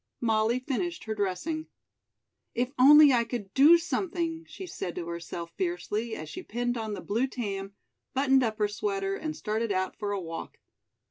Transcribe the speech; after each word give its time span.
Molly 0.19 0.57
finished 0.57 1.03
her 1.03 1.13
dressing. 1.13 1.67
"If 2.55 2.69
I 2.75 3.21
could 3.23 3.51
only 3.51 3.51
do 3.53 3.77
something," 3.77 4.45
she 4.47 4.65
said 4.65 4.95
to 4.95 5.07
herself 5.07 5.51
fiercely 5.55 6.15
as 6.15 6.27
she 6.27 6.41
pinned 6.41 6.75
on 6.75 6.95
the 6.95 7.01
blue 7.01 7.27
tam, 7.27 7.75
buttoned 8.15 8.41
up 8.41 8.57
her 8.57 8.67
sweater 8.67 9.15
and 9.15 9.37
started 9.37 9.71
out 9.71 9.95
for 9.95 10.11
a 10.11 10.19
walk. 10.19 10.57